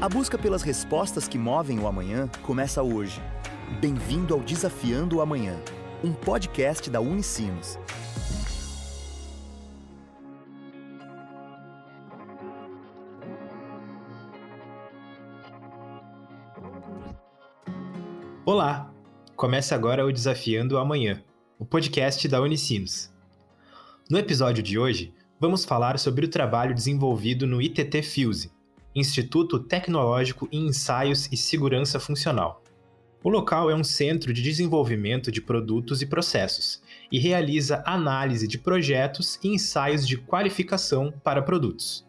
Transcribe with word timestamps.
A 0.00 0.08
busca 0.08 0.38
pelas 0.38 0.62
respostas 0.62 1.28
que 1.28 1.36
movem 1.36 1.78
o 1.78 1.86
amanhã 1.86 2.26
começa 2.40 2.82
hoje. 2.82 3.20
Bem-vindo 3.82 4.32
ao 4.32 4.40
Desafiando 4.40 5.18
o 5.18 5.20
Amanhã, 5.20 5.60
um 6.02 6.10
podcast 6.10 6.88
da 6.88 7.02
Unicinos. 7.02 7.78
Olá! 18.46 18.90
Começa 19.36 19.74
agora 19.74 20.06
o 20.06 20.10
Desafiando 20.10 20.76
o 20.76 20.78
Amanhã, 20.78 21.22
o 21.58 21.66
podcast 21.66 22.26
da 22.26 22.40
Unicinos. 22.40 23.12
No 24.08 24.16
episódio 24.16 24.62
de 24.62 24.78
hoje, 24.78 25.12
vamos 25.38 25.66
falar 25.66 25.98
sobre 25.98 26.24
o 26.24 26.30
trabalho 26.30 26.74
desenvolvido 26.74 27.46
no 27.46 27.60
ITT 27.60 28.02
Fuse, 28.02 28.50
Instituto 28.94 29.60
Tecnológico 29.60 30.48
em 30.50 30.66
Ensaios 30.66 31.28
e 31.30 31.36
Segurança 31.36 32.00
Funcional. 32.00 32.60
O 33.22 33.28
local 33.28 33.70
é 33.70 33.74
um 33.74 33.84
centro 33.84 34.32
de 34.32 34.42
desenvolvimento 34.42 35.30
de 35.30 35.40
produtos 35.40 36.02
e 36.02 36.06
processos 36.06 36.82
e 37.12 37.18
realiza 37.18 37.84
análise 37.86 38.48
de 38.48 38.58
projetos 38.58 39.38
e 39.44 39.48
ensaios 39.48 40.08
de 40.08 40.16
qualificação 40.16 41.12
para 41.22 41.40
produtos. 41.40 42.04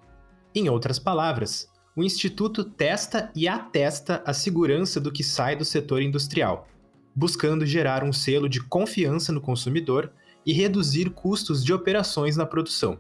Em 0.55 0.70
outras 0.70 0.98
palavras, 0.98 1.70
o 1.95 2.02
Instituto 2.03 2.63
testa 2.63 3.31
e 3.36 3.48
atesta 3.48 4.23
a 4.25 4.34
segurança 4.34 5.00
do 5.00 5.11
que 5.11 5.23
sai 5.23 5.55
do 5.55 5.66
setor 5.66 6.02
industrial, 6.02 6.67
buscando 7.16 7.63
gerar 7.63 8.03
um 8.03 8.11
selo 8.11 8.50
de 8.50 8.59
confiança 8.59 9.31
no 9.31 9.41
consumidor 9.41 10.11
e 10.44 10.52
reduzir 10.52 11.11
custos 11.11 11.63
de 11.63 11.73
operações 11.73 12.36
na 12.36 12.45
produção 12.45 12.98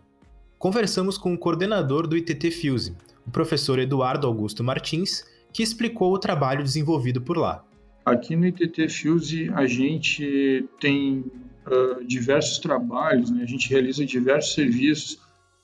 conversamos 0.61 1.17
com 1.17 1.33
o 1.33 1.37
coordenador 1.39 2.05
do 2.05 2.15
ITT 2.15 2.51
Fuse, 2.51 2.95
o 3.31 3.39
professor 3.41 3.79
Eduardo 3.79 4.27
Augusto 4.27 4.61
Martins, 4.61 5.23
que 5.53 5.63
explicou 5.63 6.13
o 6.13 6.19
trabalho 6.19 6.61
desenvolvido 6.61 7.21
por 7.21 7.37
lá. 7.37 7.63
Aqui 8.05 8.35
no 8.35 8.45
ITT 8.45 8.89
Fuse 8.89 9.49
a 9.53 9.65
gente 9.65 10.67
tem 10.81 11.19
uh, 11.65 12.03
diversos 12.05 12.59
trabalhos, 12.59 13.31
né? 13.31 13.43
a 13.43 13.47
gente 13.47 13.69
realiza 13.69 14.05
diversos 14.05 14.53
serviços 14.53 15.17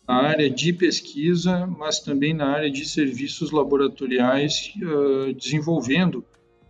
na 0.07 0.15
área 0.15 0.49
de 0.49 0.71
pesquisa, 0.71 1.67
mas 1.67 1.99
também 1.99 2.33
na 2.33 2.47
área 2.47 2.71
de 2.71 2.87
serviços 2.87 3.51
laboratoriais, 3.51 4.71
uh, 4.77 5.33
desenvolvendo 5.33 6.23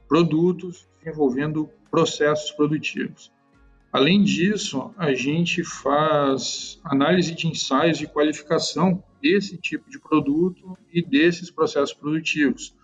produtos, 0.07 0.88
desenvolvendo 1.03 1.69
processos 1.91 2.50
produtivos. 2.52 3.31
Além 3.94 4.23
disso, 4.23 4.91
a 4.97 5.13
gente 5.13 5.63
faz 5.63 6.79
análise 6.83 7.35
de 7.35 7.47
ensaios 7.47 8.00
de 8.00 8.07
qualificação 8.07 9.03
desse 9.21 9.57
tipo 9.57 9.89
de 9.89 9.99
produto 9.99 10.77
e 10.91 11.01
desses 11.01 11.49
processos 11.49 11.93
produtivos. 11.93 12.75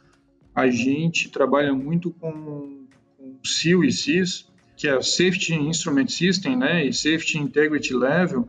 A 0.53 0.67
gente 0.67 1.29
trabalha 1.29 1.73
muito 1.73 2.11
com, 2.11 2.85
com 3.17 3.39
SIL 3.43 3.83
e 3.83 3.91
SIS, 3.91 4.47
que 4.75 4.87
é 4.87 5.01
Safety 5.01 5.53
Instrument 5.53 6.07
System 6.07 6.57
né, 6.57 6.85
e 6.85 6.93
Safety 6.93 7.37
Integrity 7.37 7.93
Level, 7.93 8.47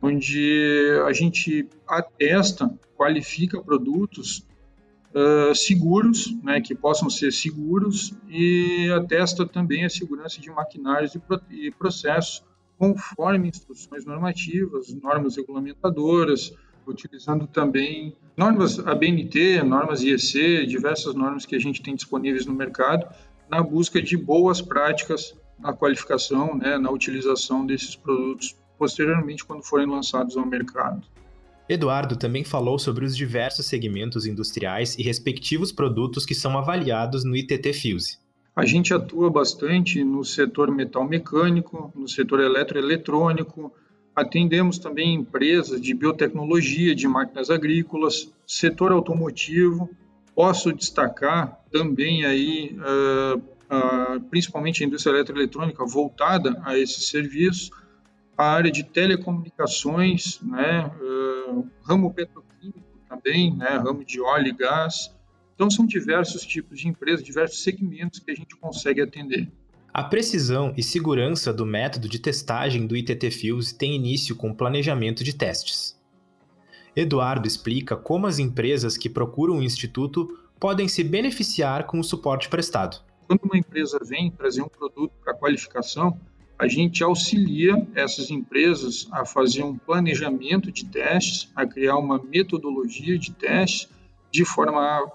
onde 0.00 0.80
a 1.06 1.12
gente 1.12 1.68
atesta, 1.86 2.72
qualifica 2.96 3.60
produtos 3.60 4.46
uh, 5.14 5.54
seguros, 5.54 6.34
né, 6.42 6.60
que 6.60 6.74
possam 6.74 7.08
ser 7.10 7.32
seguros 7.32 8.14
e 8.28 8.90
atesta 8.92 9.46
também 9.46 9.84
a 9.84 9.90
segurança 9.90 10.40
de 10.40 10.50
maquinários 10.50 11.14
e, 11.14 11.18
pro 11.18 11.40
e 11.50 11.70
processos 11.70 12.44
conforme 12.78 13.48
instruções 13.48 14.04
normativas, 14.04 14.92
normas 14.94 15.36
regulamentadoras, 15.36 16.52
utilizando 16.86 17.46
também 17.46 18.16
normas 18.36 18.78
ABNT, 18.78 19.62
normas 19.62 20.02
IEC, 20.02 20.66
diversas 20.66 21.14
normas 21.14 21.44
que 21.44 21.56
a 21.56 21.58
gente 21.58 21.82
tem 21.82 21.94
disponíveis 21.94 22.46
no 22.46 22.54
mercado, 22.54 23.06
na 23.50 23.62
busca 23.62 24.00
de 24.00 24.16
boas 24.16 24.60
práticas 24.60 25.34
na 25.58 25.72
qualificação, 25.72 26.56
né, 26.56 26.78
na 26.78 26.90
utilização 26.90 27.64
desses 27.64 27.96
produtos 27.96 28.54
posteriormente 28.78 29.44
quando 29.44 29.62
forem 29.62 29.86
lançados 29.86 30.36
ao 30.36 30.46
mercado. 30.46 31.02
Eduardo 31.68 32.16
também 32.16 32.44
falou 32.44 32.78
sobre 32.78 33.04
os 33.04 33.16
diversos 33.16 33.66
segmentos 33.66 34.26
industriais 34.26 34.96
e 34.98 35.02
respectivos 35.02 35.72
produtos 35.72 36.24
que 36.24 36.34
são 36.34 36.56
avaliados 36.56 37.24
no 37.24 37.34
ITT 37.34 37.72
Fuse. 37.72 38.18
A 38.54 38.64
gente 38.64 38.94
atua 38.94 39.30
bastante 39.30 40.02
no 40.04 40.24
setor 40.24 40.70
metal 40.70 41.06
mecânico, 41.06 41.92
no 41.94 42.08
setor 42.08 42.40
eletroeletrônico, 42.40 43.72
atendemos 44.16 44.78
também 44.78 45.14
empresas 45.14 45.78
de 45.78 45.92
biotecnologia, 45.92 46.94
de 46.94 47.06
máquinas 47.06 47.50
agrícolas, 47.50 48.32
setor 48.46 48.90
automotivo. 48.90 49.90
Posso 50.34 50.72
destacar 50.72 51.60
também 51.70 52.24
aí, 52.24 52.74
uh, 52.78 53.36
uh, 53.36 54.20
principalmente 54.30 54.82
a 54.82 54.86
indústria 54.86 55.12
eletroeletrônica 55.12 55.84
voltada 55.84 56.60
a 56.64 56.78
esses 56.78 57.08
serviços, 57.08 57.70
a 58.36 58.52
área 58.52 58.70
de 58.70 58.84
telecomunicações, 58.84 60.40
né, 60.40 60.90
uh, 61.00 61.70
ramo 61.82 62.12
petroquímico 62.12 62.80
também, 63.08 63.54
né, 63.54 63.76
ramo 63.76 64.02
de 64.02 64.20
óleo 64.20 64.48
e 64.48 64.52
gás. 64.52 65.14
Então, 65.54 65.70
são 65.70 65.86
diversos 65.86 66.44
tipos 66.44 66.80
de 66.80 66.88
empresas, 66.88 67.24
diversos 67.24 67.62
segmentos 67.62 68.18
que 68.18 68.30
a 68.30 68.34
gente 68.34 68.56
consegue 68.56 69.00
atender. 69.00 69.50
A 69.98 70.04
precisão 70.04 70.74
e 70.76 70.82
segurança 70.82 71.54
do 71.54 71.64
método 71.64 72.06
de 72.06 72.18
testagem 72.18 72.86
do 72.86 72.94
ITT 72.94 73.30
Fuse 73.30 73.74
tem 73.74 73.96
início 73.96 74.36
com 74.36 74.50
o 74.50 74.54
planejamento 74.54 75.24
de 75.24 75.34
testes. 75.34 75.98
Eduardo 76.94 77.48
explica 77.48 77.96
como 77.96 78.26
as 78.26 78.38
empresas 78.38 78.98
que 78.98 79.08
procuram 79.08 79.56
o 79.56 79.62
instituto 79.62 80.38
podem 80.60 80.86
se 80.86 81.02
beneficiar 81.02 81.86
com 81.86 81.98
o 81.98 82.04
suporte 82.04 82.50
prestado. 82.50 83.02
Quando 83.26 83.44
uma 83.44 83.56
empresa 83.56 83.98
vem 84.04 84.30
trazer 84.30 84.60
um 84.60 84.68
produto 84.68 85.14
para 85.24 85.32
qualificação, 85.32 86.20
a 86.58 86.68
gente 86.68 87.02
auxilia 87.02 87.88
essas 87.94 88.30
empresas 88.30 89.08
a 89.10 89.24
fazer 89.24 89.62
um 89.62 89.78
planejamento 89.78 90.70
de 90.70 90.84
testes, 90.84 91.50
a 91.56 91.66
criar 91.66 91.96
uma 91.96 92.22
metodologia 92.22 93.18
de 93.18 93.32
testes, 93.32 93.88
de 94.30 94.44
forma 94.44 94.78
a 94.78 95.08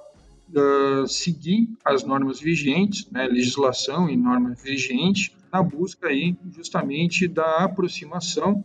uh, 0.56 1.08
seguir 1.08 1.70
as 1.84 2.04
normas 2.04 2.40
vigentes, 2.40 3.10
né, 3.12 3.26
legislação 3.28 4.10
e 4.10 4.16
norma 4.16 4.54
vigente, 4.56 5.36
na 5.52 5.62
busca 5.62 6.08
aí 6.08 6.36
justamente 6.56 7.28
da 7.28 7.64
aproximação, 7.64 8.64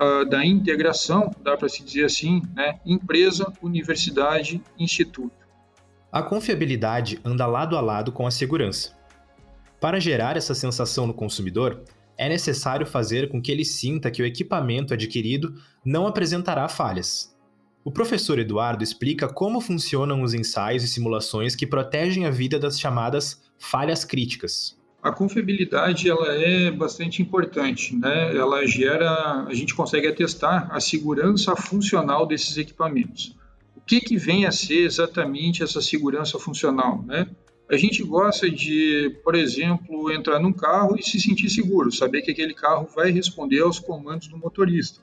uh, 0.00 0.24
da 0.28 0.44
integração, 0.44 1.30
dá 1.42 1.56
para 1.56 1.68
se 1.68 1.82
dizer 1.82 2.04
assim, 2.04 2.42
né, 2.54 2.78
empresa, 2.84 3.52
universidade, 3.62 4.62
instituto. 4.78 5.44
A 6.12 6.22
confiabilidade 6.22 7.18
anda 7.24 7.46
lado 7.46 7.76
a 7.76 7.80
lado 7.80 8.12
com 8.12 8.26
a 8.26 8.30
segurança. 8.30 8.92
Para 9.80 10.00
gerar 10.00 10.36
essa 10.36 10.54
sensação 10.54 11.06
no 11.06 11.12
consumidor, 11.12 11.82
é 12.16 12.28
necessário 12.28 12.86
fazer 12.86 13.28
com 13.28 13.42
que 13.42 13.50
ele 13.50 13.64
sinta 13.64 14.10
que 14.10 14.22
o 14.22 14.26
equipamento 14.26 14.94
adquirido 14.94 15.60
não 15.84 16.06
apresentará 16.06 16.68
falhas. 16.68 17.33
O 17.84 17.92
professor 17.92 18.38
Eduardo 18.38 18.82
explica 18.82 19.28
como 19.28 19.60
funcionam 19.60 20.22
os 20.22 20.32
ensaios 20.32 20.82
e 20.82 20.88
simulações 20.88 21.54
que 21.54 21.66
protegem 21.66 22.24
a 22.24 22.30
vida 22.30 22.58
das 22.58 22.80
chamadas 22.80 23.42
falhas 23.58 24.06
críticas. 24.06 24.74
A 25.02 25.12
confiabilidade 25.12 26.08
ela 26.08 26.34
é 26.34 26.70
bastante 26.70 27.20
importante, 27.20 27.94
né? 27.94 28.34
Ela 28.34 28.66
gera, 28.66 29.44
a 29.46 29.52
gente 29.52 29.74
consegue 29.74 30.08
atestar 30.08 30.66
a 30.74 30.80
segurança 30.80 31.54
funcional 31.54 32.26
desses 32.26 32.56
equipamentos. 32.56 33.36
O 33.76 33.82
que 33.82 34.00
que 34.00 34.16
vem 34.16 34.46
a 34.46 34.50
ser 34.50 34.86
exatamente 34.86 35.62
essa 35.62 35.82
segurança 35.82 36.38
funcional, 36.38 37.02
né? 37.02 37.28
A 37.70 37.76
gente 37.76 38.02
gosta 38.02 38.50
de, 38.50 39.14
por 39.22 39.34
exemplo, 39.34 40.10
entrar 40.10 40.38
num 40.38 40.54
carro 40.54 40.96
e 40.98 41.02
se 41.02 41.20
sentir 41.20 41.50
seguro, 41.50 41.92
saber 41.92 42.22
que 42.22 42.30
aquele 42.30 42.54
carro 42.54 42.88
vai 42.96 43.10
responder 43.10 43.60
aos 43.60 43.78
comandos 43.78 44.28
do 44.28 44.38
motorista. 44.38 45.02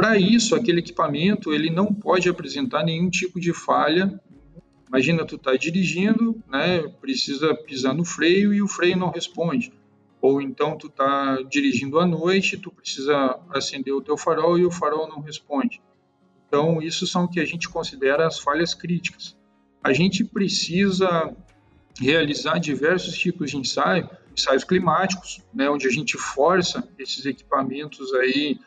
Para 0.00 0.18
isso, 0.18 0.56
aquele 0.56 0.80
equipamento 0.80 1.52
ele 1.52 1.68
não 1.68 1.92
pode 1.92 2.26
apresentar 2.26 2.82
nenhum 2.82 3.10
tipo 3.10 3.38
de 3.38 3.52
falha. 3.52 4.18
Imagina 4.88 5.26
tu 5.26 5.36
tá 5.36 5.54
dirigindo, 5.56 6.42
né, 6.48 6.88
precisa 7.02 7.54
pisar 7.54 7.92
no 7.92 8.02
freio 8.02 8.54
e 8.54 8.62
o 8.62 8.66
freio 8.66 8.96
não 8.96 9.10
responde. 9.10 9.70
Ou 10.18 10.40
então 10.40 10.74
tu 10.78 10.88
tá 10.88 11.42
dirigindo 11.42 12.00
à 12.00 12.06
noite, 12.06 12.56
tu 12.56 12.70
precisa 12.70 13.38
acender 13.50 13.92
o 13.92 14.00
teu 14.00 14.16
farol 14.16 14.58
e 14.58 14.64
o 14.64 14.70
farol 14.70 15.06
não 15.06 15.20
responde. 15.20 15.82
Então, 16.48 16.80
isso 16.80 17.06
são 17.06 17.24
o 17.24 17.28
que 17.28 17.38
a 17.38 17.44
gente 17.44 17.68
considera 17.68 18.26
as 18.26 18.38
falhas 18.38 18.72
críticas. 18.72 19.36
A 19.84 19.92
gente 19.92 20.24
precisa 20.24 21.36
realizar 22.00 22.58
diversos 22.58 23.18
tipos 23.18 23.50
de 23.50 23.58
ensaio, 23.58 24.08
ensaios 24.32 24.64
climáticos, 24.64 25.42
né, 25.52 25.68
onde 25.68 25.86
a 25.86 25.90
gente 25.90 26.16
força 26.16 26.88
esses 26.98 27.26
equipamentos 27.26 28.14
aí 28.14 28.58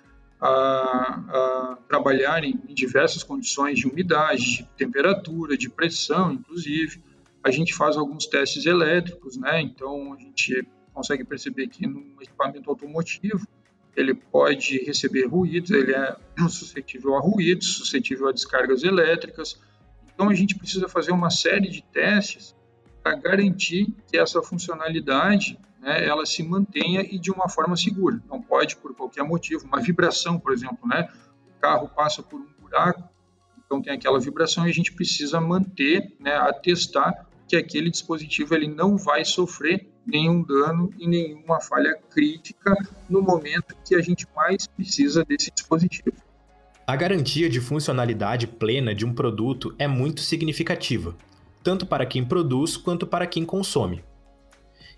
a, 0.45 0.49
a 0.49 1.77
trabalharem 1.87 2.59
em 2.67 2.73
diversas 2.73 3.23
condições 3.23 3.79
de 3.79 3.87
umidade, 3.87 4.57
de 4.57 4.63
temperatura, 4.77 5.57
de 5.57 5.69
pressão, 5.69 6.33
inclusive. 6.33 7.01
A 7.41 7.49
gente 7.49 7.73
faz 7.73 7.95
alguns 7.95 8.25
testes 8.25 8.65
elétricos, 8.65 9.37
né? 9.37 9.61
Então 9.61 10.13
a 10.13 10.17
gente 10.17 10.67
consegue 10.93 11.23
perceber 11.23 11.67
que 11.67 11.87
num 11.87 12.17
equipamento 12.21 12.69
automotivo 12.69 13.47
ele 13.95 14.13
pode 14.13 14.83
receber 14.83 15.27
ruídos, 15.27 15.71
ele 15.71 15.93
é 15.93 16.15
suscetível 16.49 17.15
a 17.15 17.21
ruídos, 17.21 17.75
suscetível 17.75 18.27
a 18.27 18.33
descargas 18.33 18.83
elétricas, 18.83 19.57
Então 20.13 20.29
a 20.29 20.33
gente 20.33 20.55
precisa 20.55 20.89
fazer 20.89 21.11
uma 21.11 21.29
série 21.29 21.69
de 21.69 21.81
testes 21.83 22.53
para 23.03 23.15
garantir 23.17 23.93
que 24.07 24.17
essa 24.17 24.41
funcionalidade 24.41 25.59
né, 25.81 26.05
ela 26.07 26.25
se 26.25 26.41
mantenha 26.41 27.01
e 27.01 27.19
de 27.19 27.29
uma 27.29 27.49
forma 27.49 27.75
segura. 27.75 28.21
Não 28.29 28.41
pode, 28.41 28.77
por 28.77 28.95
qualquer 28.95 29.23
motivo, 29.23 29.65
uma 29.65 29.81
vibração, 29.81 30.39
por 30.39 30.53
exemplo, 30.53 30.87
né? 30.87 31.09
o 31.45 31.59
carro 31.59 31.89
passa 31.89 32.23
por 32.23 32.39
um 32.39 32.47
buraco, 32.61 33.03
então 33.65 33.81
tem 33.81 33.93
aquela 33.93 34.19
vibração 34.19 34.65
e 34.65 34.69
a 34.69 34.73
gente 34.73 34.93
precisa 34.93 35.41
manter, 35.41 36.15
né, 36.19 36.35
atestar 36.35 37.27
que 37.47 37.55
aquele 37.55 37.89
dispositivo 37.89 38.55
ele 38.55 38.67
não 38.67 38.97
vai 38.97 39.25
sofrer 39.25 39.89
nenhum 40.05 40.43
dano 40.43 40.89
e 40.97 41.07
nenhuma 41.07 41.59
falha 41.61 41.95
crítica 42.09 42.75
no 43.09 43.21
momento 43.21 43.75
que 43.85 43.95
a 43.95 44.01
gente 44.01 44.27
mais 44.35 44.67
precisa 44.67 45.23
desse 45.25 45.51
dispositivo. 45.51 46.15
A 46.85 46.95
garantia 46.95 47.49
de 47.49 47.61
funcionalidade 47.61 48.45
plena 48.45 48.93
de 48.93 49.05
um 49.05 49.13
produto 49.13 49.73
é 49.79 49.87
muito 49.87 50.21
significativa, 50.21 51.15
tanto 51.63 51.85
para 51.85 52.05
quem 52.05 52.23
produz 52.23 52.75
quanto 52.75 53.07
para 53.07 53.25
quem 53.25 53.45
consome. 53.45 54.03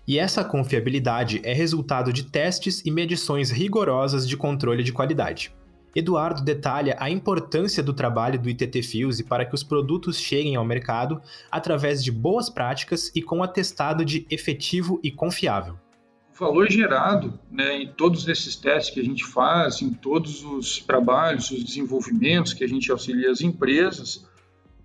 E 0.06 0.18
essa 0.18 0.44
confiabilidade 0.44 1.40
é 1.42 1.52
resultado 1.52 2.12
de 2.12 2.24
testes 2.24 2.84
e 2.84 2.90
medições 2.90 3.50
rigorosas 3.50 4.28
de 4.28 4.36
controle 4.36 4.84
de 4.84 4.92
qualidade. 4.92 5.52
Eduardo 5.96 6.44
detalha 6.44 6.94
a 7.00 7.08
importância 7.08 7.82
do 7.82 7.94
trabalho 7.94 8.38
do 8.38 8.50
ITT 8.50 8.82
Fuse 8.82 9.24
para 9.24 9.46
que 9.46 9.54
os 9.54 9.62
produtos 9.62 10.20
cheguem 10.20 10.54
ao 10.54 10.64
mercado 10.64 11.22
através 11.50 12.04
de 12.04 12.12
boas 12.12 12.50
práticas 12.50 13.10
e 13.14 13.22
com 13.22 13.42
atestado 13.42 14.04
de 14.04 14.26
efetivo 14.30 15.00
e 15.02 15.10
confiável. 15.10 15.78
O 16.34 16.38
valor 16.38 16.70
gerado 16.70 17.40
né, 17.50 17.78
em 17.78 17.88
todos 17.88 18.28
esses 18.28 18.54
testes 18.54 18.92
que 18.92 19.00
a 19.00 19.04
gente 19.04 19.24
faz, 19.24 19.80
em 19.80 19.90
todos 19.90 20.44
os 20.44 20.80
trabalhos, 20.80 21.50
os 21.50 21.64
desenvolvimentos 21.64 22.52
que 22.52 22.62
a 22.62 22.68
gente 22.68 22.92
auxilia 22.92 23.30
as 23.30 23.40
empresas, 23.40 24.28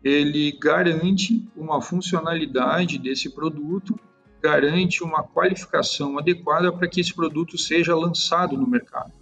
ele 0.04 0.52
garante 0.54 1.46
uma 1.56 1.82
funcionalidade 1.82 2.98
desse 2.98 3.30
produto 3.30 4.00
garante 4.42 5.04
uma 5.04 5.22
qualificação 5.22 6.18
adequada 6.18 6.72
para 6.74 6.88
que 6.88 7.00
esse 7.00 7.14
produto 7.14 7.58
seja 7.58 7.96
lançado 7.96 8.58
no 8.58 8.68
mercado. 8.68 9.14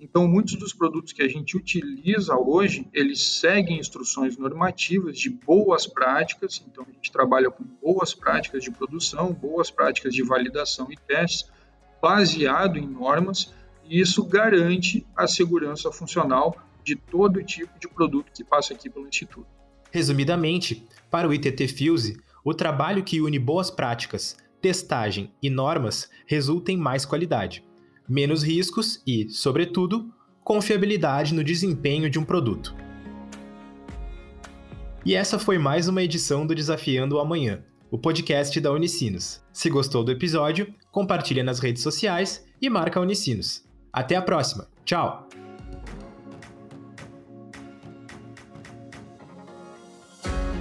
Então, 0.00 0.28
muitos 0.28 0.56
dos 0.56 0.74
produtos 0.74 1.12
que 1.12 1.22
a 1.22 1.28
gente 1.28 1.56
utiliza 1.56 2.36
hoje, 2.36 2.86
eles 2.92 3.22
seguem 3.22 3.78
instruções 3.78 4.36
normativas 4.36 5.18
de 5.18 5.30
boas 5.30 5.86
práticas. 5.86 6.62
Então, 6.66 6.84
a 6.86 6.92
gente 6.92 7.10
trabalha 7.10 7.50
com 7.50 7.64
boas 7.64 8.12
práticas 8.12 8.62
de 8.62 8.70
produção, 8.70 9.32
boas 9.32 9.70
práticas 9.70 10.12
de 10.12 10.22
validação 10.22 10.88
e 10.90 10.96
testes, 10.96 11.50
baseado 12.02 12.76
em 12.76 12.86
normas, 12.86 13.54
e 13.88 13.98
isso 13.98 14.24
garante 14.24 15.06
a 15.16 15.26
segurança 15.26 15.90
funcional 15.90 16.54
de 16.82 16.96
todo 16.96 17.42
tipo 17.42 17.78
de 17.78 17.88
produto 17.88 18.30
que 18.30 18.44
passa 18.44 18.74
aqui 18.74 18.90
pelo 18.90 19.08
Instituto. 19.08 19.46
Resumidamente, 19.94 20.84
para 21.08 21.28
o 21.28 21.32
ITT 21.32 21.68
Fuse, 21.68 22.20
o 22.44 22.52
trabalho 22.52 23.04
que 23.04 23.20
une 23.20 23.38
boas 23.38 23.70
práticas, 23.70 24.36
testagem 24.60 25.32
e 25.40 25.48
normas 25.48 26.10
resulta 26.26 26.72
em 26.72 26.76
mais 26.76 27.04
qualidade, 27.06 27.64
menos 28.08 28.42
riscos 28.42 29.00
e, 29.06 29.28
sobretudo, 29.30 30.12
confiabilidade 30.42 31.32
no 31.32 31.44
desempenho 31.44 32.10
de 32.10 32.18
um 32.18 32.24
produto. 32.24 32.74
E 35.06 35.14
essa 35.14 35.38
foi 35.38 35.58
mais 35.58 35.86
uma 35.86 36.02
edição 36.02 36.44
do 36.44 36.56
Desafiando 36.56 37.14
o 37.14 37.20
Amanhã, 37.20 37.62
o 37.88 37.96
podcast 37.96 38.60
da 38.60 38.72
Unicinos. 38.72 39.44
Se 39.52 39.70
gostou 39.70 40.02
do 40.02 40.10
episódio, 40.10 40.74
compartilha 40.90 41.44
nas 41.44 41.60
redes 41.60 41.84
sociais 41.84 42.44
e 42.60 42.68
marca 42.68 43.00
Unicinos. 43.00 43.64
Até 43.92 44.16
a 44.16 44.22
próxima. 44.22 44.66
Tchau! 44.84 45.28